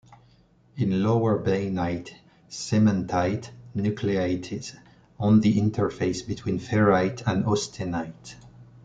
[0.77, 2.15] In lower bainite,
[2.49, 4.75] cementite nucleates
[5.19, 8.33] on the interface between ferrite and austenite.